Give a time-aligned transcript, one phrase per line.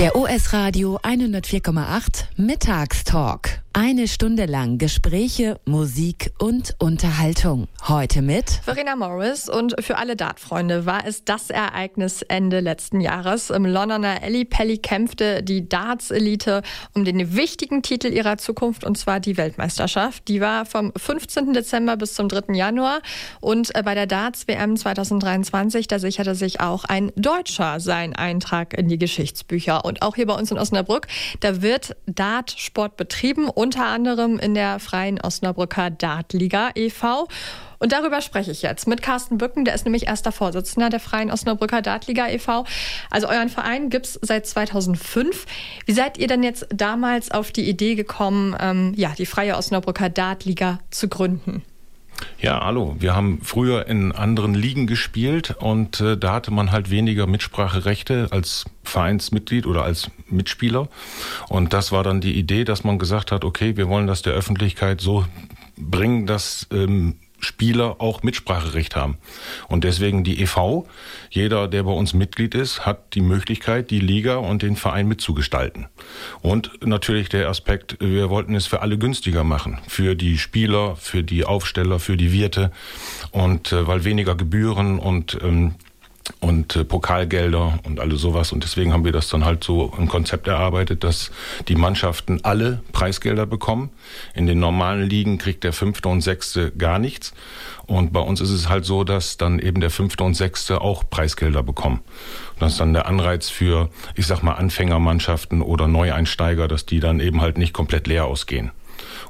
[0.00, 3.60] Der OS Radio 104,8 Mittagstalk.
[3.72, 7.68] Eine Stunde lang Gespräche, Musik und Unterhaltung.
[7.86, 13.48] Heute mit Verena Morris und für alle Dartfreunde war es das Ereignis Ende letzten Jahres.
[13.48, 16.62] Im Londoner Ellie Pelly kämpfte die Darts-Elite
[16.94, 20.26] um den wichtigen Titel ihrer Zukunft und zwar die Weltmeisterschaft.
[20.26, 21.52] Die war vom 15.
[21.52, 22.52] Dezember bis zum 3.
[22.54, 23.02] Januar
[23.40, 28.88] und äh, bei der Darts-WM 2023, da sicherte sich auch ein Deutscher seinen Eintrag in
[28.88, 29.84] die Geschichtsbücher.
[29.84, 31.06] Und auch hier bei uns in Osnabrück,
[31.38, 37.28] da wird Dartsport betrieben unter anderem in der Freien Osnabrücker Dartliga e.V.
[37.78, 41.30] Und darüber spreche ich jetzt mit Carsten Bücken, der ist nämlich erster Vorsitzender der Freien
[41.30, 42.64] Osnabrücker Dartliga e.V.
[43.10, 45.44] Also euren Verein gibt es seit 2005.
[45.84, 50.08] Wie seid ihr denn jetzt damals auf die Idee gekommen, ähm, ja, die Freie Osnabrücker
[50.08, 51.62] Dartliga zu gründen?
[52.40, 52.96] Ja, hallo.
[52.98, 58.28] Wir haben früher in anderen Ligen gespielt und äh, da hatte man halt weniger Mitspracherechte
[58.30, 60.88] als Vereinsmitglied oder als Mitspieler.
[61.48, 64.32] Und das war dann die Idee, dass man gesagt hat, okay, wir wollen das der
[64.32, 65.26] Öffentlichkeit so
[65.76, 69.18] bringen, dass ähm, Spieler auch Mitspracherecht haben.
[69.68, 70.86] Und deswegen die EV,
[71.30, 75.86] jeder, der bei uns Mitglied ist, hat die Möglichkeit, die Liga und den Verein mitzugestalten.
[76.42, 79.78] Und natürlich der Aspekt, wir wollten es für alle günstiger machen.
[79.88, 82.70] Für die Spieler, für die Aufsteller, für die Wirte.
[83.30, 85.74] Und äh, weil weniger Gebühren und ähm,
[86.38, 88.52] und äh, Pokalgelder und alles sowas.
[88.52, 91.30] Und deswegen haben wir das dann halt so ein Konzept erarbeitet, dass
[91.68, 93.90] die Mannschaften alle Preisgelder bekommen.
[94.34, 97.32] In den normalen Ligen kriegt der Fünfte und Sechste gar nichts.
[97.86, 101.10] Und bei uns ist es halt so, dass dann eben der Fünfte und Sechste auch
[101.10, 102.02] Preisgelder bekommen.
[102.54, 107.00] Und das ist dann der Anreiz für, ich sag mal, Anfängermannschaften oder Neueinsteiger, dass die
[107.00, 108.70] dann eben halt nicht komplett leer ausgehen.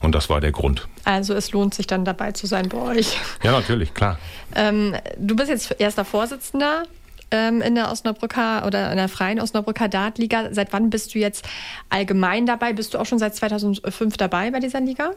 [0.01, 0.89] Und das war der Grund.
[1.05, 3.19] Also es lohnt sich dann dabei zu sein bei euch.
[3.43, 4.19] Ja, natürlich, klar.
[4.55, 6.84] Ähm, du bist jetzt erster Vorsitzender
[7.31, 10.48] ähm, in der Osnabrücker oder in der freien Osnabrücker Dartliga.
[10.53, 11.47] Seit wann bist du jetzt
[11.89, 12.73] allgemein dabei?
[12.73, 15.12] Bist du auch schon seit 2005 dabei bei dieser Liga?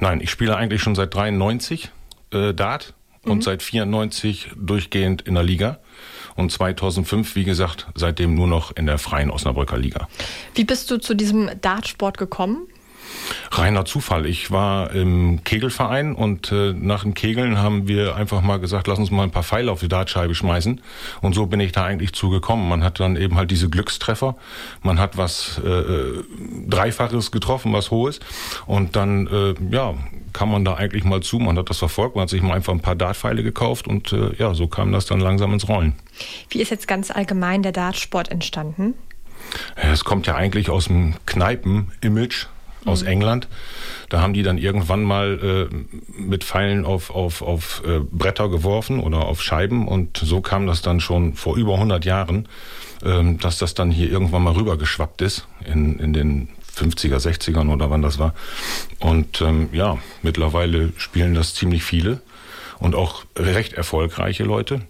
[0.00, 1.90] Nein, ich spiele eigentlich schon seit 93
[2.32, 3.42] äh, Dart und mhm.
[3.42, 5.78] seit 94 durchgehend in der Liga.
[6.34, 10.08] Und 2005, wie gesagt, seitdem nur noch in der freien Osnabrücker Liga.
[10.54, 12.66] Wie bist du zu diesem Dartsport gekommen?
[13.50, 14.26] Reiner Zufall.
[14.26, 18.98] Ich war im Kegelverein und äh, nach dem Kegeln haben wir einfach mal gesagt, lass
[18.98, 20.80] uns mal ein paar Pfeile auf die Dartscheibe schmeißen.
[21.20, 22.68] Und so bin ich da eigentlich zugekommen.
[22.68, 24.36] Man hat dann eben halt diese Glückstreffer.
[24.82, 26.24] Man hat was äh, äh,
[26.66, 28.20] Dreifaches getroffen, was Hohes.
[28.66, 29.94] Und dann, äh, ja,
[30.32, 31.38] kam man da eigentlich mal zu.
[31.38, 32.16] Man hat das verfolgt.
[32.16, 35.06] Man hat sich mal einfach ein paar Dartpfeile gekauft und äh, ja, so kam das
[35.06, 35.94] dann langsam ins Rollen.
[36.48, 38.94] Wie ist jetzt ganz allgemein der Dartsport entstanden?
[39.76, 42.46] Es kommt ja eigentlich aus dem Kneipen-Image
[42.84, 43.08] aus mhm.
[43.08, 43.48] England.
[44.08, 45.74] Da haben die dann irgendwann mal äh,
[46.20, 50.82] mit Pfeilen auf, auf, auf äh, Bretter geworfen oder auf Scheiben und so kam das
[50.82, 52.48] dann schon vor über 100 Jahren,
[53.02, 57.90] äh, dass das dann hier irgendwann mal rübergeschwappt ist in, in den 50er, 60ern oder
[57.90, 58.34] wann das war.
[58.98, 62.20] Und ähm, ja, mittlerweile spielen das ziemlich viele
[62.78, 64.82] und auch recht erfolgreiche Leute.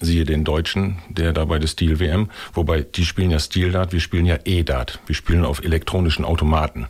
[0.00, 3.92] Siehe den Deutschen, der da bei der Steel WM, wobei die spielen ja Steel Dart,
[3.92, 5.00] wir spielen ja E-Dart.
[5.06, 6.86] Wir spielen auf elektronischen Automaten.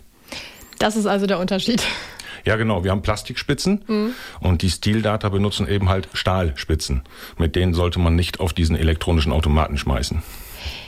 [0.80, 1.84] Das ist also der Unterschied.
[2.46, 2.82] Ja, genau.
[2.84, 4.14] Wir haben Plastikspitzen mhm.
[4.40, 7.02] und die Steel-Data benutzen eben halt Stahlspitzen.
[7.36, 10.22] Mit denen sollte man nicht auf diesen elektronischen Automaten schmeißen.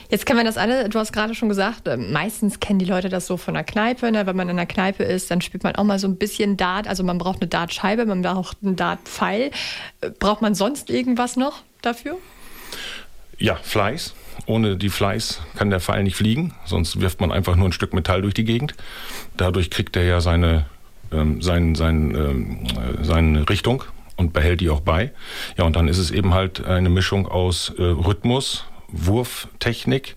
[0.09, 3.09] Jetzt kennen wir das alle, du hast gerade schon gesagt, äh, meistens kennen die Leute
[3.09, 4.11] das so von der Kneipe.
[4.11, 4.25] Ne?
[4.25, 6.87] Wenn man in der Kneipe ist, dann spielt man auch mal so ein bisschen Dart.
[6.87, 9.51] Also man braucht eine Dartscheibe, man braucht einen Dartpfeil.
[10.01, 12.17] Äh, braucht man sonst irgendwas noch dafür?
[13.37, 14.15] Ja, Fleiß.
[14.45, 17.93] Ohne die Fleiß kann der Pfeil nicht fliegen, sonst wirft man einfach nur ein Stück
[17.93, 18.75] Metall durch die Gegend.
[19.37, 20.65] Dadurch kriegt er ja seine,
[21.11, 23.83] ähm, sein, sein, ähm, äh, seine Richtung
[24.17, 25.11] und behält die auch bei.
[25.57, 30.15] Ja, und dann ist es eben halt eine Mischung aus äh, Rhythmus, Wurftechnik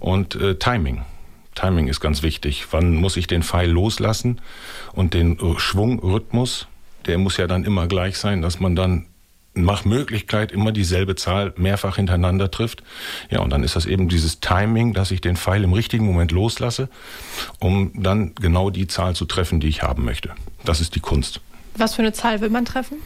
[0.00, 1.02] und äh, Timing.
[1.54, 2.66] Timing ist ganz wichtig.
[2.70, 4.40] Wann muss ich den Pfeil loslassen?
[4.92, 6.68] Und den äh, Schwungrhythmus,
[7.06, 9.06] der muss ja dann immer gleich sein, dass man dann
[9.56, 12.82] nach Möglichkeit immer dieselbe Zahl mehrfach hintereinander trifft.
[13.30, 16.30] Ja, und dann ist das eben dieses Timing, dass ich den Pfeil im richtigen Moment
[16.30, 16.88] loslasse,
[17.58, 20.30] um dann genau die Zahl zu treffen, die ich haben möchte.
[20.64, 21.40] Das ist die Kunst.
[21.76, 22.98] Was für eine Zahl will man treffen?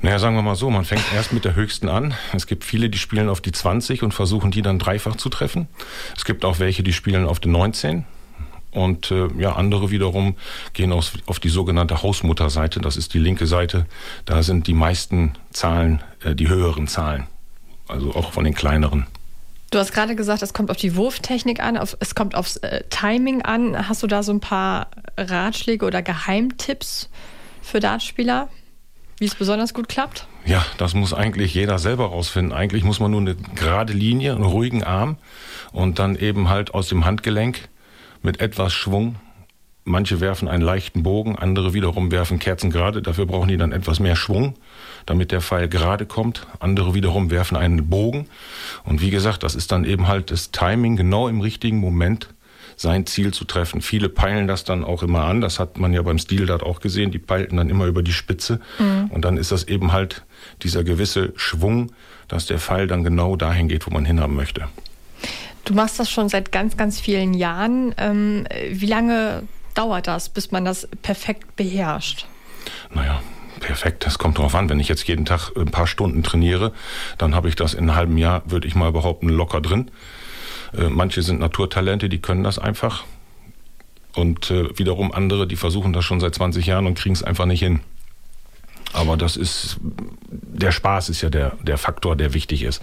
[0.00, 2.14] Naja, sagen wir mal so, man fängt erst mit der höchsten an.
[2.32, 5.66] Es gibt viele, die spielen auf die 20 und versuchen die dann dreifach zu treffen.
[6.16, 8.04] Es gibt auch welche, die spielen auf die 19
[8.70, 10.36] und äh, ja, andere wiederum
[10.72, 12.80] gehen aus, auf die sogenannte Hausmutterseite.
[12.80, 13.86] Das ist die linke Seite.
[14.24, 17.26] Da sind die meisten Zahlen äh, die höheren Zahlen.
[17.88, 19.06] Also auch von den kleineren.
[19.70, 22.84] Du hast gerade gesagt, es kommt auf die Wurftechnik an, auf, es kommt aufs äh,
[22.88, 23.88] Timing an.
[23.88, 27.10] Hast du da so ein paar Ratschläge oder Geheimtipps
[27.60, 28.48] für Dartspieler,
[29.18, 30.26] wie es besonders gut klappt?
[30.46, 32.52] Ja, das muss eigentlich jeder selber rausfinden.
[32.52, 35.18] Eigentlich muss man nur eine gerade Linie, einen ruhigen Arm
[35.72, 37.68] und dann eben halt aus dem Handgelenk
[38.22, 39.16] mit etwas Schwung.
[39.84, 43.00] Manche werfen einen leichten Bogen, andere wiederum werfen Kerzen gerade.
[43.00, 44.54] Dafür brauchen die dann etwas mehr Schwung,
[45.06, 46.46] damit der Pfeil gerade kommt.
[46.60, 48.26] Andere wiederum werfen einen Bogen.
[48.84, 52.28] Und wie gesagt, das ist dann eben halt das Timing genau im richtigen Moment
[52.76, 53.80] sein Ziel zu treffen.
[53.80, 55.40] Viele peilen das dann auch immer an.
[55.40, 57.10] Das hat man ja beim Stil auch gesehen.
[57.10, 58.60] Die peilten dann immer über die Spitze.
[58.78, 59.10] Mhm.
[59.10, 60.24] Und dann ist das eben halt
[60.62, 61.92] dieser gewisse Schwung,
[62.28, 64.68] dass der Pfeil dann genau dahin geht, wo man hinhaben möchte.
[65.68, 67.94] Du machst das schon seit ganz, ganz vielen Jahren.
[67.98, 69.42] Ähm, wie lange
[69.74, 72.24] dauert das, bis man das perfekt beherrscht?
[72.94, 73.20] Naja,
[73.60, 74.06] perfekt.
[74.06, 74.70] Das kommt darauf an.
[74.70, 76.72] Wenn ich jetzt jeden Tag ein paar Stunden trainiere,
[77.18, 79.90] dann habe ich das in einem halben Jahr, würde ich mal behaupten, locker drin.
[80.72, 83.04] Äh, manche sind Naturtalente, die können das einfach.
[84.14, 87.44] Und äh, wiederum andere, die versuchen das schon seit 20 Jahren und kriegen es einfach
[87.44, 87.80] nicht hin.
[88.94, 89.76] Aber das ist,
[90.30, 92.80] der Spaß ist ja der, der Faktor, der wichtig ist.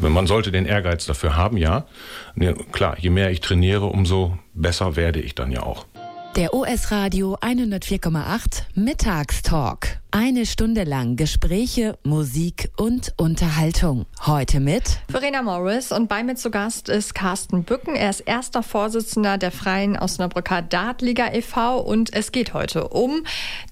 [0.00, 1.86] Man sollte den Ehrgeiz dafür haben, ja.
[2.72, 5.86] Klar, je mehr ich trainiere, umso besser werde ich dann ja auch.
[6.36, 9.97] Der OS Radio 104,8 Mittagstalk.
[10.20, 14.04] Eine Stunde lang Gespräche, Musik und Unterhaltung.
[14.26, 17.94] Heute mit Verena Morris und bei mir zu Gast ist Carsten Bücken.
[17.94, 21.78] Er ist erster Vorsitzender der Freien Osnabrücker Dartliga e.V.
[21.78, 23.22] und es geht heute um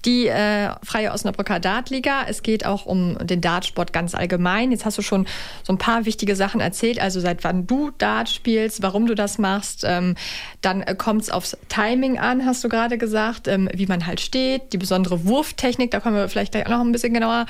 [0.05, 2.23] die äh, Freie Osnabrücker Dartliga.
[2.29, 4.71] Es geht auch um den Dartsport ganz allgemein.
[4.71, 5.27] Jetzt hast du schon
[5.63, 9.37] so ein paar wichtige Sachen erzählt, also seit wann du Dart spielst, warum du das
[9.37, 9.83] machst.
[9.85, 10.15] Ähm,
[10.61, 14.71] dann kommt es aufs Timing an, hast du gerade gesagt, ähm, wie man halt steht,
[14.71, 17.45] die besondere Wurftechnik, da kommen wir vielleicht gleich auch noch ein bisschen genauer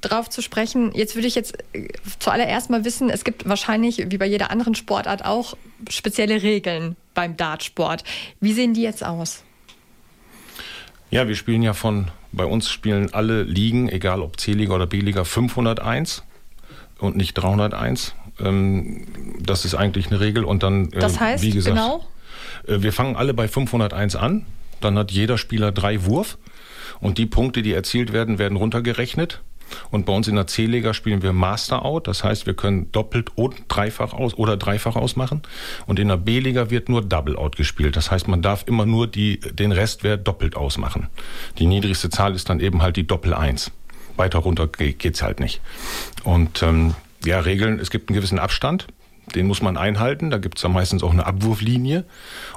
[0.00, 0.92] drauf zu sprechen.
[0.94, 1.88] Jetzt würde ich jetzt äh,
[2.18, 5.56] zuallererst mal wissen, es gibt wahrscheinlich, wie bei jeder anderen Sportart auch,
[5.88, 8.04] spezielle Regeln beim Dartsport.
[8.40, 9.44] Wie sehen die jetzt aus?
[11.10, 15.24] Ja, wir spielen ja von, bei uns spielen alle Ligen, egal ob C-Liga oder B-Liga,
[15.24, 16.22] 501
[16.98, 18.14] und nicht 301.
[18.38, 19.06] Ähm,
[19.40, 20.44] das ist eigentlich eine Regel.
[20.44, 22.06] Und dann, äh, das heißt, wie gesagt, genau?
[22.66, 24.46] Äh, wir fangen alle bei 501 an.
[24.80, 26.38] Dann hat jeder Spieler drei Wurf.
[27.00, 29.40] Und die Punkte, die erzielt werden, werden runtergerechnet.
[29.90, 32.08] Und bei uns in der C-Liga spielen wir Master Out.
[32.08, 35.42] Das heißt, wir können doppelt und dreifach aus oder dreifach ausmachen.
[35.86, 37.96] Und in der B-Liga wird nur Double Out gespielt.
[37.96, 41.08] Das heißt, man darf immer nur die, den Restwert doppelt ausmachen.
[41.58, 43.70] Die niedrigste Zahl ist dann eben halt die Doppel 1.
[44.16, 45.60] Weiter runter geht's halt nicht.
[46.24, 46.94] Und ähm,
[47.24, 48.86] ja, Regeln, es gibt einen gewissen Abstand.
[49.34, 50.30] Den muss man einhalten.
[50.30, 52.04] Da gibt es dann meistens auch eine Abwurflinie.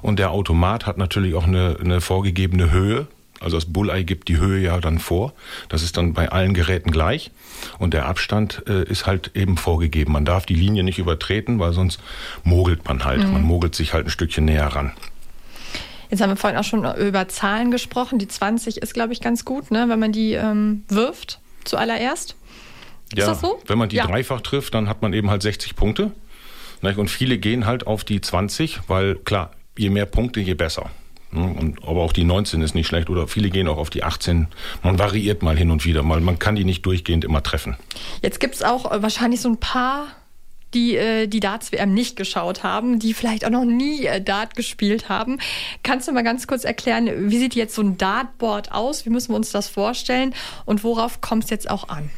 [0.01, 3.07] Und der Automat hat natürlich auch eine, eine vorgegebene Höhe.
[3.44, 5.34] Also das Bulleye gibt die Höhe ja dann vor.
[5.69, 7.31] Das ist dann bei allen Geräten gleich.
[7.80, 10.13] Und der Abstand äh, ist halt eben vorgegeben.
[10.13, 12.00] Man darf die Linie nicht übertreten, weil sonst
[12.44, 13.24] mogelt man halt.
[13.24, 13.34] Mhm.
[13.34, 14.94] Man mogelt sich halt ein Stückchen näher ran.
[16.10, 18.19] Jetzt haben wir vorhin auch schon über Zahlen gesprochen.
[18.19, 19.86] Die 20 ist, glaube ich, ganz gut, ne?
[19.90, 22.36] wenn man die ähm, wirft zuallererst.
[23.12, 23.62] Ist ja, das so?
[23.68, 24.06] Wenn man die ja.
[24.06, 26.12] dreifach trifft, dann hat man eben halt 60 Punkte.
[26.81, 30.92] Und viele gehen halt auf die 20, weil klar, je mehr Punkte, je besser.
[31.33, 34.47] Und, aber auch die 19 ist nicht schlecht oder viele gehen auch auf die 18.
[34.83, 36.21] Man variiert mal hin und wieder mal.
[36.21, 37.75] Man kann die nicht durchgehend immer treffen.
[38.21, 40.07] Jetzt gibt es auch äh, wahrscheinlich so ein paar,
[40.74, 45.09] die äh, die Darts-WM nicht geschaut haben, die vielleicht auch noch nie äh, Dart gespielt
[45.09, 45.39] haben.
[45.81, 49.06] Kannst du mal ganz kurz erklären, wie sieht jetzt so ein Dartboard aus?
[49.06, 50.33] Wie müssen wir uns das vorstellen?
[50.65, 52.09] Und worauf kommt es jetzt auch an?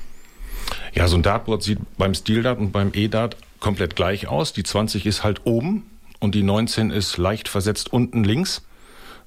[0.94, 4.54] Ja, so ein Dartboard sieht beim Stil-Dart und beim E-Dart komplett gleich aus.
[4.54, 5.90] Die 20 ist halt oben
[6.20, 8.64] und die 19 ist leicht versetzt unten links.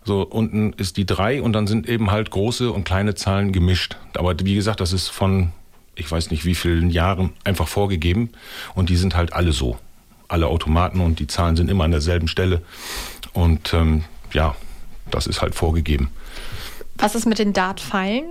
[0.08, 3.98] So, unten ist die 3 und dann sind eben halt große und kleine Zahlen gemischt.
[4.14, 5.52] Aber wie gesagt, das ist von,
[5.96, 8.30] ich weiß nicht wie vielen Jahren einfach vorgegeben
[8.74, 9.76] und die sind halt alle so.
[10.26, 12.62] Alle Automaten und die Zahlen sind immer an derselben Stelle.
[13.34, 14.56] Und ähm, ja,
[15.10, 16.08] das ist halt vorgegeben.
[16.96, 18.24] Was ist mit den Dartpfeilen?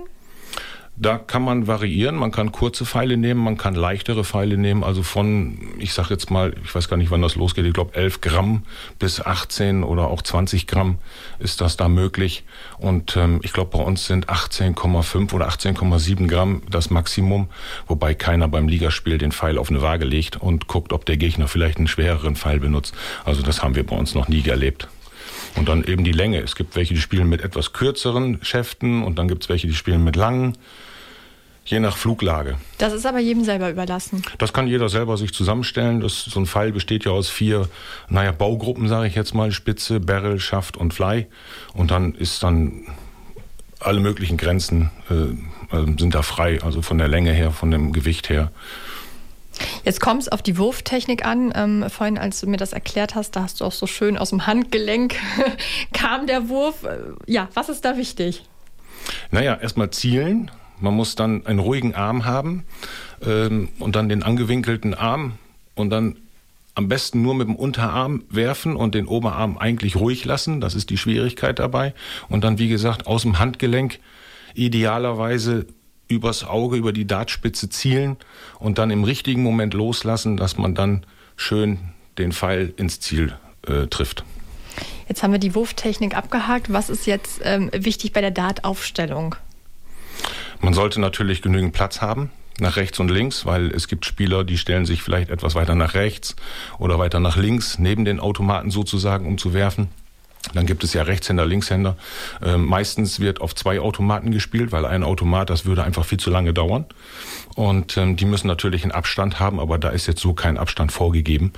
[1.00, 2.16] Da kann man variieren.
[2.16, 4.82] Man kann kurze Pfeile nehmen, man kann leichtere Pfeile nehmen.
[4.82, 7.64] Also von, ich sage jetzt mal, ich weiß gar nicht, wann das losgeht.
[7.66, 8.64] Ich glaube 11 Gramm
[8.98, 10.98] bis 18 oder auch 20 Gramm
[11.38, 12.42] ist das da möglich.
[12.78, 17.48] Und ähm, ich glaube, bei uns sind 18,5 oder 18,7 Gramm das Maximum,
[17.86, 21.46] wobei keiner beim Ligaspiel den Pfeil auf eine Waage legt und guckt, ob der Gegner
[21.46, 22.92] vielleicht einen schwereren Pfeil benutzt.
[23.24, 24.88] Also das haben wir bei uns noch nie erlebt.
[25.54, 26.40] Und dann eben die Länge.
[26.40, 29.74] Es gibt welche, die spielen mit etwas kürzeren Schäften und dann gibt es welche, die
[29.74, 30.56] spielen mit langen.
[31.68, 32.56] Je nach Fluglage.
[32.78, 34.22] Das ist aber jedem selber überlassen.
[34.38, 36.00] Das kann jeder selber sich zusammenstellen.
[36.00, 37.68] Das, so ein Pfeil besteht ja aus vier,
[38.08, 41.26] naja, Baugruppen, sage ich jetzt mal, Spitze, Barrel, Schaft und Fly.
[41.74, 42.86] Und dann ist dann
[43.80, 47.92] alle möglichen Grenzen äh, äh sind da frei, also von der Länge her, von dem
[47.92, 48.50] Gewicht her.
[49.84, 51.52] Jetzt kommt es auf die Wurftechnik an.
[51.54, 54.30] Ähm, vorhin, als du mir das erklärt hast, da hast du auch so schön aus
[54.30, 55.16] dem Handgelenk
[55.92, 56.84] kam der Wurf.
[56.84, 58.44] Äh, ja, was ist da wichtig?
[59.30, 62.64] Naja, erstmal zielen, Man muss dann einen ruhigen Arm haben
[63.24, 65.34] ähm, und dann den angewinkelten Arm
[65.74, 66.16] und dann
[66.74, 70.60] am besten nur mit dem Unterarm werfen und den Oberarm eigentlich ruhig lassen.
[70.60, 71.92] Das ist die Schwierigkeit dabei.
[72.28, 73.98] Und dann, wie gesagt, aus dem Handgelenk
[74.54, 75.66] idealerweise
[76.06, 78.16] übers Auge, über die Dartspitze zielen
[78.60, 81.04] und dann im richtigen Moment loslassen, dass man dann
[81.36, 81.78] schön
[82.16, 84.24] den Pfeil ins Ziel äh, trifft.
[85.08, 86.72] Jetzt haben wir die Wurftechnik abgehakt.
[86.72, 89.34] Was ist jetzt ähm, wichtig bei der Dartaufstellung?
[90.60, 94.58] Man sollte natürlich genügend Platz haben nach rechts und links, weil es gibt Spieler, die
[94.58, 96.34] stellen sich vielleicht etwas weiter nach rechts
[96.78, 99.88] oder weiter nach links, neben den Automaten sozusagen, um zu werfen.
[100.54, 101.96] Dann gibt es ja Rechtshänder, Linkshänder.
[102.42, 106.30] Ähm, meistens wird auf zwei Automaten gespielt, weil ein Automat, das würde einfach viel zu
[106.30, 106.86] lange dauern.
[107.54, 110.92] Und ähm, die müssen natürlich einen Abstand haben, aber da ist jetzt so kein Abstand
[110.92, 111.52] vorgegeben.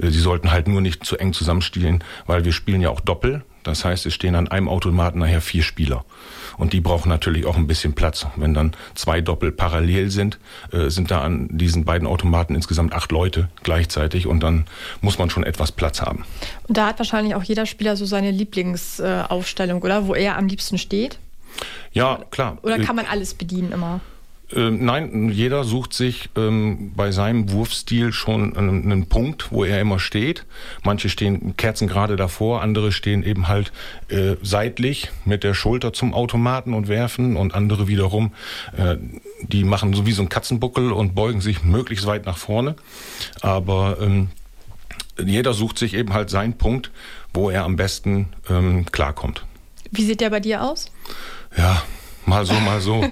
[0.00, 3.42] Äh, sie sollten halt nur nicht zu eng zusammenspielen, weil wir spielen ja auch Doppel.
[3.66, 6.04] Das heißt, es stehen an einem Automaten nachher vier Spieler.
[6.56, 8.26] Und die brauchen natürlich auch ein bisschen Platz.
[8.36, 10.38] Wenn dann zwei Doppel parallel sind,
[10.72, 14.66] äh, sind da an diesen beiden Automaten insgesamt acht Leute gleichzeitig und dann
[15.00, 16.24] muss man schon etwas Platz haben.
[16.68, 20.06] Und da hat wahrscheinlich auch jeder Spieler so seine Lieblingsaufstellung, oder?
[20.06, 21.18] Wo er am liebsten steht?
[21.92, 22.58] Ja, klar.
[22.62, 24.00] Oder kann man alles bedienen immer?
[24.54, 29.80] Ähm, nein, jeder sucht sich ähm, bei seinem Wurfstil schon einen, einen, Punkt, wo er
[29.80, 30.44] immer steht.
[30.84, 33.72] Manche stehen kerzengerade davor, andere stehen eben halt
[34.08, 38.32] äh, seitlich mit der Schulter zum Automaten und werfen und andere wiederum,
[38.76, 38.96] äh,
[39.42, 42.76] die machen so wie so ein Katzenbuckel und beugen sich möglichst weit nach vorne.
[43.40, 44.28] Aber ähm,
[45.18, 46.92] jeder sucht sich eben halt seinen Punkt,
[47.34, 49.44] wo er am besten ähm, klarkommt.
[49.90, 50.92] Wie sieht der bei dir aus?
[51.56, 51.82] Ja,
[52.26, 53.08] mal so, mal so.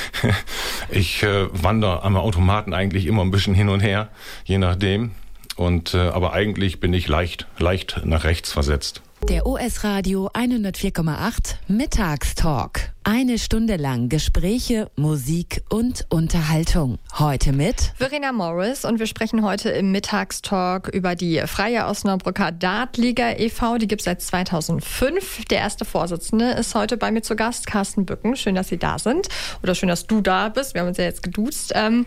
[0.90, 4.08] ich äh, wandere am Automaten eigentlich immer ein bisschen hin und her,
[4.44, 5.12] je nachdem.
[5.56, 9.02] Und äh, aber eigentlich bin ich leicht, leicht nach rechts versetzt.
[9.22, 12.92] Der US Radio 104,8 Mittagstalk.
[13.02, 16.98] Eine Stunde lang Gespräche, Musik und Unterhaltung.
[17.18, 23.32] Heute mit Verena Morris und wir sprechen heute im Mittagstalk über die Freie Osnabrücker Dartliga
[23.32, 23.78] e.V.
[23.78, 25.46] Die gibt es seit 2005.
[25.46, 28.36] Der erste Vorsitzende ist heute bei mir zu Gast, Carsten Bücken.
[28.36, 29.28] Schön, dass Sie da sind.
[29.62, 30.74] Oder schön, dass du da bist.
[30.74, 31.72] Wir haben uns ja jetzt geduzt.
[31.74, 32.06] Ähm,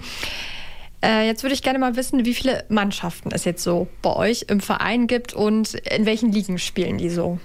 [1.03, 4.45] äh, jetzt würde ich gerne mal wissen, wie viele Mannschaften es jetzt so bei euch
[4.49, 7.39] im Verein gibt und in welchen Ligen spielen die so?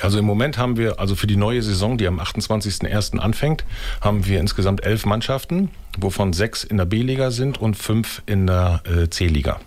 [0.00, 3.18] Also im Moment haben wir, also für die neue Saison, die am 28.01.
[3.18, 3.64] anfängt,
[4.00, 8.82] haben wir insgesamt elf Mannschaften, wovon sechs in der B-Liga sind und fünf in der
[8.84, 9.60] äh, C-Liga.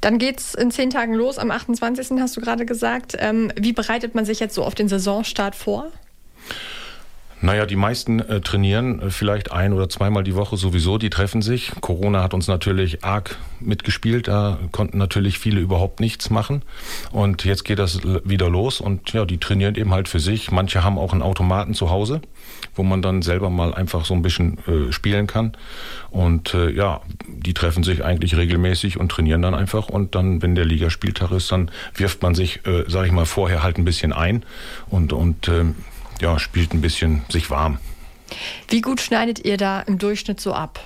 [0.00, 2.18] Dann geht es in zehn Tagen los, am 28.
[2.20, 3.16] hast du gerade gesagt.
[3.18, 5.90] Ähm, wie bereitet man sich jetzt so auf den Saisonstart vor?
[7.42, 11.72] Naja, die meisten äh, trainieren vielleicht ein oder zweimal die Woche sowieso, die treffen sich.
[11.80, 16.62] Corona hat uns natürlich arg mitgespielt, da konnten natürlich viele überhaupt nichts machen.
[17.12, 20.50] Und jetzt geht das wieder los und ja, die trainieren eben halt für sich.
[20.50, 22.20] Manche haben auch einen Automaten zu Hause,
[22.74, 25.52] wo man dann selber mal einfach so ein bisschen äh, spielen kann.
[26.10, 29.88] Und äh, ja, die treffen sich eigentlich regelmäßig und trainieren dann einfach.
[29.88, 33.62] Und dann, wenn der Ligaspieltag ist, dann wirft man sich, äh, sage ich mal, vorher
[33.62, 34.44] halt ein bisschen ein
[34.90, 35.64] und, und äh,
[36.20, 37.78] ja, spielt ein bisschen sich warm.
[38.68, 40.80] Wie gut schneidet ihr da im Durchschnitt so ab?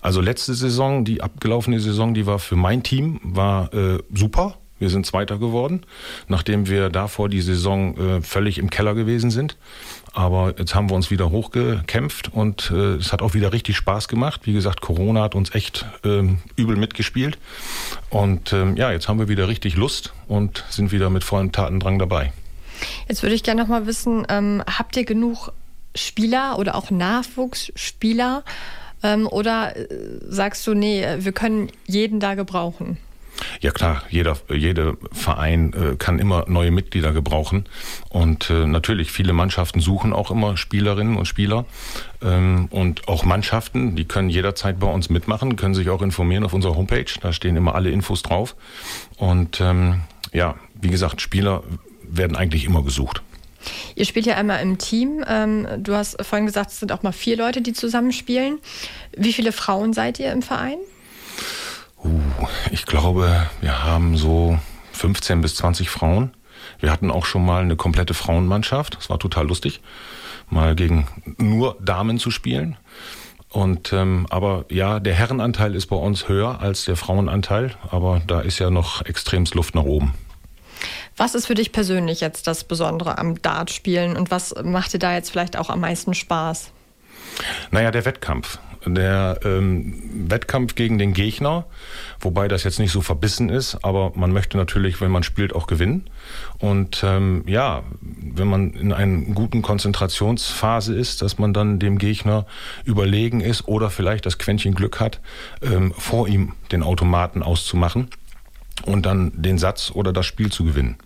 [0.00, 4.56] Also letzte Saison, die abgelaufene Saison, die war für mein Team war äh, super.
[4.78, 5.82] Wir sind Zweiter geworden,
[6.26, 9.56] nachdem wir davor die Saison äh, völlig im Keller gewesen sind.
[10.12, 14.08] Aber jetzt haben wir uns wieder hochgekämpft und äh, es hat auch wieder richtig Spaß
[14.08, 14.40] gemacht.
[14.42, 17.38] Wie gesagt, Corona hat uns echt ähm, übel mitgespielt.
[18.10, 22.00] Und ähm, ja, jetzt haben wir wieder richtig Lust und sind wieder mit vollem Tatendrang
[22.00, 22.32] dabei.
[23.12, 25.52] Jetzt würde ich gerne noch mal wissen, ähm, habt ihr genug
[25.94, 28.42] Spieler oder auch Nachwuchsspieler?
[29.02, 29.86] Ähm, oder äh,
[30.26, 32.96] sagst du, nee, wir können jeden da gebrauchen?
[33.60, 37.66] Ja klar, jeder, jeder Verein äh, kann immer neue Mitglieder gebrauchen.
[38.08, 41.66] Und äh, natürlich, viele Mannschaften suchen auch immer Spielerinnen und Spieler.
[42.22, 46.54] Ähm, und auch Mannschaften, die können jederzeit bei uns mitmachen, können sich auch informieren auf
[46.54, 47.12] unserer Homepage.
[47.20, 48.56] Da stehen immer alle Infos drauf.
[49.18, 50.00] Und ähm,
[50.32, 51.62] ja, wie gesagt, Spieler
[52.16, 53.22] werden eigentlich immer gesucht.
[53.94, 55.24] Ihr spielt ja einmal im Team.
[55.26, 58.58] Ähm, du hast vorhin gesagt, es sind auch mal vier Leute, die zusammen spielen.
[59.16, 60.78] Wie viele Frauen seid ihr im Verein?
[62.02, 62.20] Uh,
[62.70, 64.58] ich glaube, wir haben so
[64.92, 66.32] 15 bis 20 Frauen.
[66.80, 68.96] Wir hatten auch schon mal eine komplette Frauenmannschaft.
[68.96, 69.80] Das war total lustig,
[70.50, 71.06] mal gegen
[71.38, 72.76] nur Damen zu spielen.
[73.48, 78.40] Und ähm, aber ja, der Herrenanteil ist bei uns höher als der Frauenanteil, aber da
[78.40, 80.14] ist ja noch extremst Luft nach oben.
[81.16, 85.14] Was ist für dich persönlich jetzt das Besondere am Dartspielen und was macht dir da
[85.14, 86.70] jetzt vielleicht auch am meisten Spaß?
[87.70, 88.58] Naja, der Wettkampf.
[88.84, 91.66] der ähm, Wettkampf gegen den Gegner,
[92.18, 95.68] wobei das jetzt nicht so verbissen ist, aber man möchte natürlich, wenn man spielt, auch
[95.68, 96.10] gewinnen.
[96.58, 102.44] Und ähm, ja, wenn man in einer guten Konzentrationsphase ist, dass man dann dem Gegner
[102.84, 105.20] überlegen ist oder vielleicht das Quäntchen Glück hat,
[105.62, 108.08] ähm, vor ihm den Automaten auszumachen
[108.84, 110.96] und dann den Satz oder das Spiel zu gewinnen.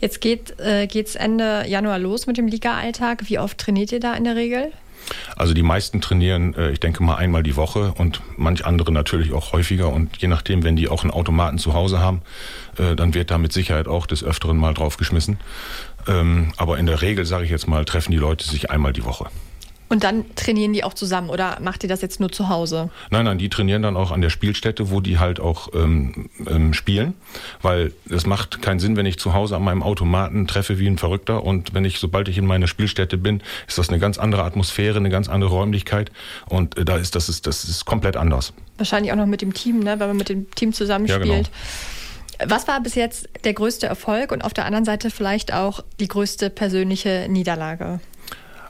[0.00, 3.24] Jetzt geht äh, geht's Ende Januar los mit dem Liga-Alltag.
[3.28, 4.72] Wie oft trainiert ihr da in der Regel?
[5.36, 9.32] Also die meisten trainieren, äh, ich denke mal einmal die Woche und manch andere natürlich
[9.32, 9.92] auch häufiger.
[9.92, 12.22] Und je nachdem, wenn die auch einen Automaten zu Hause haben,
[12.78, 15.38] äh, dann wird da mit Sicherheit auch des Öfteren mal drauf geschmissen.
[16.06, 19.04] Ähm, aber in der Regel, sage ich jetzt mal, treffen die Leute sich einmal die
[19.04, 19.26] Woche.
[19.88, 22.90] Und dann trainieren die auch zusammen oder macht ihr das jetzt nur zu Hause?
[23.10, 26.74] Nein, nein, die trainieren dann auch an der Spielstätte, wo die halt auch ähm, ähm,
[26.74, 27.14] spielen,
[27.62, 30.98] weil es macht keinen Sinn, wenn ich zu Hause an meinem Automaten treffe wie ein
[30.98, 34.42] Verrückter und wenn ich, sobald ich in meiner Spielstätte bin, ist das eine ganz andere
[34.42, 36.12] Atmosphäre, eine ganz andere Räumlichkeit
[36.46, 38.52] und äh, da ist das ist das ist komplett anders.
[38.76, 41.26] Wahrscheinlich auch noch mit dem Team, ne, weil man mit dem Team zusammenspielt.
[41.26, 41.48] Ja, genau.
[42.46, 46.06] Was war bis jetzt der größte Erfolg und auf der anderen Seite vielleicht auch die
[46.06, 48.00] größte persönliche Niederlage?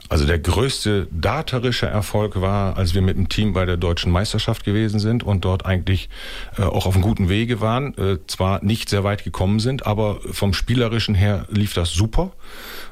[0.09, 4.65] Also der größte daterische Erfolg war, als wir mit dem Team bei der deutschen Meisterschaft
[4.65, 6.09] gewesen sind und dort eigentlich
[6.57, 7.95] äh, auch auf einem guten Wege waren.
[7.95, 12.31] Äh, zwar nicht sehr weit gekommen sind, aber vom spielerischen her lief das super.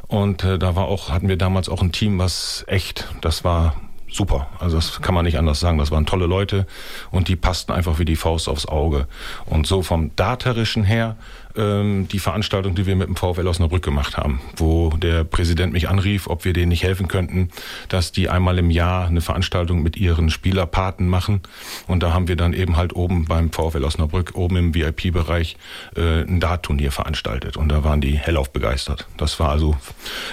[0.07, 3.75] Und äh, da war auch, hatten wir damals auch ein Team, was echt, das war
[4.09, 4.47] super.
[4.59, 5.77] Also das kann man nicht anders sagen.
[5.77, 6.65] Das waren tolle Leute
[7.11, 9.07] und die passten einfach wie die Faust aufs Auge.
[9.45, 11.17] Und so vom Daterischen her
[11.57, 15.89] ähm, die Veranstaltung, die wir mit dem VfL Osnabrück gemacht haben, wo der Präsident mich
[15.89, 17.49] anrief, ob wir denen nicht helfen könnten,
[17.89, 21.41] dass die einmal im Jahr eine Veranstaltung mit ihren Spielerpaten machen.
[21.87, 25.57] Und da haben wir dann eben halt oben beim VfL Osnabrück, oben im VIP-Bereich,
[25.95, 27.57] äh, ein Dart-Turnier veranstaltet.
[27.57, 29.07] Und da waren die hellauf begeistert.
[29.17, 29.75] Das war also,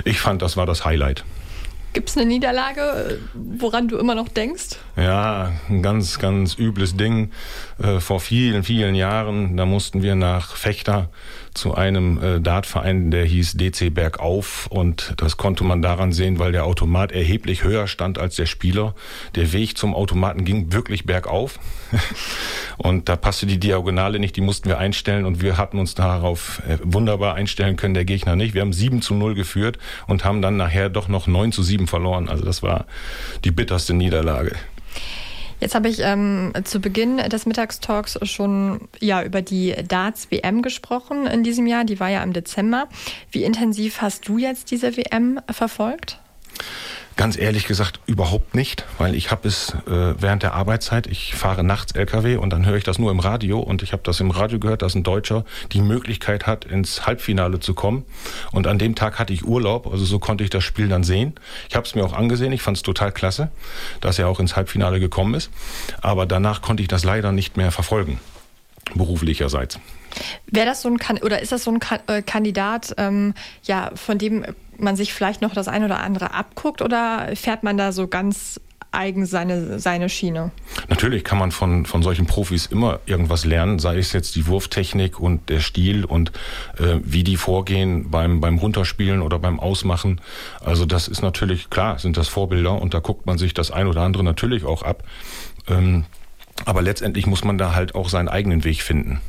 [0.04, 1.24] ich fand, das war das Highlight.
[1.94, 4.78] Gibt es eine Niederlage, woran du immer noch denkst?
[4.96, 7.30] Ja, ein ganz, ganz übles Ding.
[7.80, 11.08] Äh, vor vielen, vielen Jahren, da mussten wir nach Fechter
[11.54, 14.66] zu einem äh, Dartverein, der hieß DC Bergauf.
[14.66, 18.94] Und das konnte man daran sehen, weil der Automat erheblich höher stand als der Spieler.
[19.36, 21.58] Der Weg zum Automaten ging wirklich bergauf.
[22.76, 25.24] und da passte die Diagonale nicht, die mussten wir einstellen.
[25.24, 28.54] Und wir hatten uns darauf äh, wunderbar einstellen können, der Gegner nicht.
[28.54, 31.86] Wir haben 7 zu 0 geführt und haben dann nachher doch noch 9 zu 7
[31.86, 32.28] verloren.
[32.28, 32.86] Also das war
[33.44, 34.56] die bitterste Niederlage.
[35.64, 41.26] Jetzt habe ich ähm, zu Beginn des Mittagstalks schon ja über die Darts WM gesprochen
[41.26, 41.84] in diesem Jahr.
[41.84, 42.86] Die war ja im Dezember.
[43.30, 46.20] Wie intensiv hast du jetzt diese WM verfolgt?
[47.16, 51.62] Ganz ehrlich gesagt überhaupt nicht, weil ich habe es äh, während der Arbeitszeit, ich fahre
[51.62, 54.32] nachts LKW und dann höre ich das nur im Radio und ich habe das im
[54.32, 58.04] Radio gehört, dass ein Deutscher die Möglichkeit hat, ins Halbfinale zu kommen.
[58.50, 61.34] Und an dem Tag hatte ich Urlaub, also so konnte ich das Spiel dann sehen.
[61.68, 63.52] Ich habe es mir auch angesehen, ich fand es total klasse,
[64.00, 65.50] dass er auch ins Halbfinale gekommen ist.
[66.00, 68.18] Aber danach konnte ich das leider nicht mehr verfolgen,
[68.94, 69.78] beruflicherseits.
[70.46, 74.44] Wäre das so ein oder ist das so ein äh, Kandidat, ähm, ja, von dem
[74.78, 78.60] man sich vielleicht noch das eine oder andere abguckt oder fährt man da so ganz
[78.94, 80.52] eigen seine, seine Schiene.
[80.88, 85.20] Natürlich kann man von, von solchen Profis immer irgendwas lernen, sei es jetzt die Wurftechnik
[85.20, 86.30] und der Stil und
[86.78, 90.20] äh, wie die vorgehen beim, beim Runterspielen oder beim Ausmachen.
[90.64, 93.86] Also das ist natürlich, klar, sind das Vorbilder und da guckt man sich das ein
[93.86, 95.02] oder andere natürlich auch ab.
[95.68, 96.04] Ähm,
[96.64, 99.20] aber letztendlich muss man da halt auch seinen eigenen Weg finden.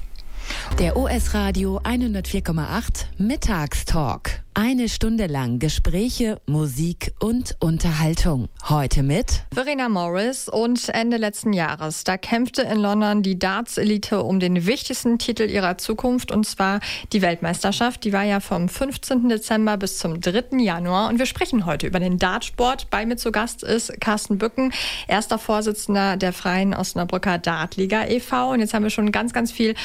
[0.80, 4.42] Der US Radio 104,8 Mittagstalk.
[4.54, 8.50] Eine Stunde lang Gespräche, Musik und Unterhaltung.
[8.68, 12.04] Heute mit Verena Morris und Ende letzten Jahres.
[12.04, 16.82] Da kämpfte in London die Darts-Elite um den wichtigsten Titel ihrer Zukunft und zwar
[17.14, 18.04] die Weltmeisterschaft.
[18.04, 19.30] Die war ja vom 15.
[19.30, 20.58] Dezember bis zum 3.
[20.58, 22.90] Januar und wir sprechen heute über den Dartsport.
[22.90, 24.74] Bei mir zu Gast ist Carsten Bücken,
[25.08, 28.52] erster Vorsitzender der Freien Osnabrücker Dartliga e.V.
[28.52, 29.76] Und jetzt haben wir schon ganz, ganz viel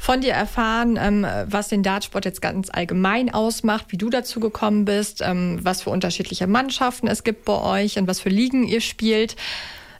[0.00, 4.86] von dir erfahren, ähm, was den Dartsport jetzt ganz allgemein ausmacht, wie du dazu gekommen
[4.86, 8.80] bist, ähm, was für unterschiedliche Mannschaften es gibt bei euch und was für Ligen ihr
[8.80, 9.36] spielt.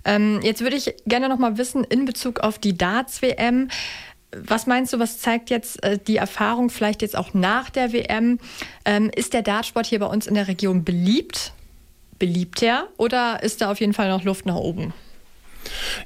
[0.06, 3.68] Ähm, jetzt würde ich gerne noch mal wissen in Bezug auf die Darts-WM.
[4.32, 8.38] Was meinst du, was zeigt jetzt äh, die Erfahrung vielleicht jetzt auch nach der WM?
[8.86, 11.52] Ähm, ist der Dartsport hier bei uns in der Region beliebt?
[12.18, 14.94] Beliebter oder ist da auf jeden Fall noch Luft nach oben?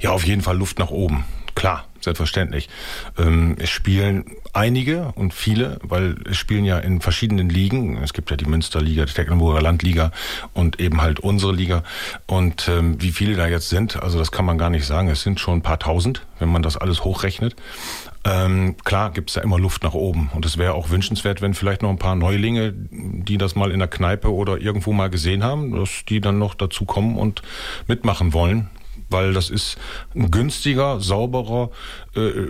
[0.01, 1.25] Ja, auf jeden Fall Luft nach oben.
[1.55, 2.69] Klar, selbstverständlich.
[3.17, 7.97] Ähm, es spielen einige und viele, weil es spielen ja in verschiedenen Ligen.
[7.99, 10.11] Es gibt ja die Münsterliga, die Tecklenburger Landliga
[10.53, 11.85] und eben halt unsere Liga.
[12.27, 15.09] Und ähm, wie viele da jetzt sind, also das kann man gar nicht sagen.
[15.09, 17.55] Es sind schon ein paar tausend, wenn man das alles hochrechnet.
[18.25, 20.31] Ähm, klar gibt es da immer Luft nach oben.
[20.35, 23.79] Und es wäre auch wünschenswert, wenn vielleicht noch ein paar Neulinge, die das mal in
[23.79, 27.43] der Kneipe oder irgendwo mal gesehen haben, dass die dann noch dazu kommen und
[27.87, 28.71] mitmachen wollen
[29.11, 29.77] weil das ist
[30.15, 31.71] günstiger, sauberer
[32.15, 32.49] äh,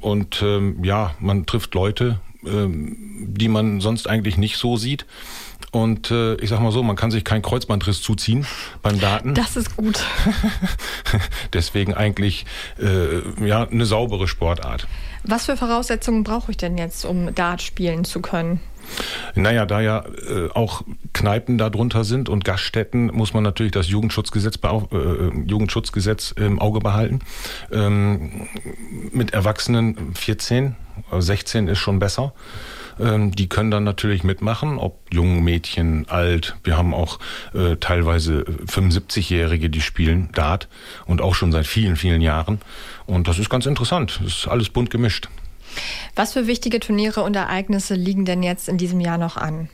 [0.00, 2.96] und ähm, ja, man trifft Leute, ähm,
[3.28, 5.06] die man sonst eigentlich nicht so sieht.
[5.72, 8.46] Und äh, ich sag mal so, man kann sich keinen Kreuzbandriss zuziehen
[8.82, 9.34] beim Daten.
[9.34, 10.04] Das ist gut.
[11.52, 12.46] Deswegen eigentlich
[12.78, 14.86] äh, ja eine saubere Sportart.
[15.24, 18.60] Was für Voraussetzungen brauche ich denn jetzt, um Dart spielen zu können?
[19.34, 24.58] Naja, da ja äh, auch Kneipen darunter sind und Gaststätten, muss man natürlich das Jugendschutzgesetz,
[24.62, 24.68] äh,
[25.46, 27.20] Jugendschutzgesetz im Auge behalten.
[27.72, 28.48] Ähm,
[29.12, 30.76] mit Erwachsenen 14,
[31.18, 32.32] 16 ist schon besser.
[32.98, 36.56] Ähm, die können dann natürlich mitmachen, ob jung, Mädchen, alt.
[36.64, 37.18] Wir haben auch
[37.54, 40.68] äh, teilweise 75-Jährige, die spielen Dart
[41.06, 42.60] und auch schon seit vielen, vielen Jahren.
[43.06, 44.20] Und das ist ganz interessant.
[44.22, 45.28] Das ist alles bunt gemischt.
[46.14, 49.68] Was für wichtige Turniere und Ereignisse liegen denn jetzt in diesem Jahr noch an?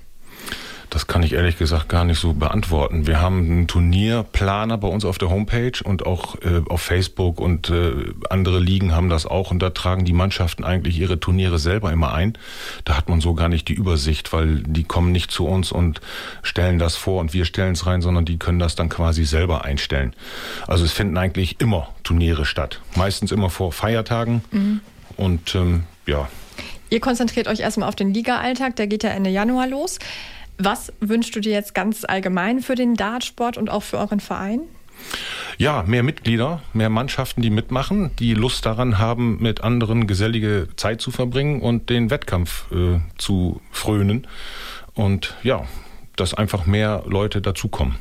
[0.93, 3.07] Das kann ich ehrlich gesagt gar nicht so beantworten.
[3.07, 7.71] Wir haben einen Turnierplaner bei uns auf der Homepage und auch äh, auf Facebook und
[7.71, 11.91] äh, andere Ligen haben das auch und da tragen die Mannschaften eigentlich ihre Turniere selber
[11.93, 12.37] immer ein.
[12.85, 16.03] Da hat man so gar nicht die Übersicht, weil die kommen nicht zu uns und
[16.43, 19.65] stellen das vor und wir stellen es rein, sondern die können das dann quasi selber
[19.65, 20.15] einstellen.
[20.67, 22.83] Also es finden eigentlich immer Turniere statt.
[22.97, 24.81] Meistens immer vor Feiertagen mhm.
[25.17, 26.29] und ähm, ja.
[26.91, 29.99] Ihr konzentriert euch erstmal auf den Liga-Alltag, der geht ja Ende Januar los.
[30.59, 34.61] Was wünschst du dir jetzt ganz allgemein für den Dartsport und auch für euren Verein?
[35.59, 41.01] Ja, mehr Mitglieder, mehr Mannschaften, die mitmachen, die Lust daran haben, mit anderen gesellige Zeit
[41.01, 44.27] zu verbringen und den Wettkampf äh, zu frönen.
[44.95, 45.65] Und ja,
[46.17, 47.97] dass einfach mehr Leute dazukommen.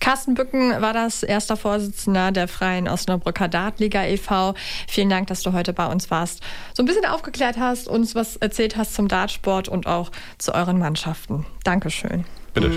[0.00, 4.54] Carsten Bücken war das erster Vorsitzender der Freien Osnabrücker Dartliga e.V.
[4.88, 6.42] Vielen Dank, dass du heute bei uns warst,
[6.74, 10.78] so ein bisschen aufgeklärt hast, uns was erzählt hast zum Dartsport und auch zu euren
[10.78, 11.46] Mannschaften.
[11.64, 12.24] Dankeschön.
[12.54, 12.70] Bitte.